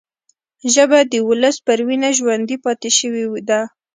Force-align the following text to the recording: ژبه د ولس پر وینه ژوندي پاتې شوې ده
ژبه 0.73 0.99
د 1.11 1.13
ولس 1.29 1.55
پر 1.67 1.79
وینه 1.87 2.09
ژوندي 2.17 2.57
پاتې 2.65 2.89
شوې 2.99 3.23
ده 3.49 3.61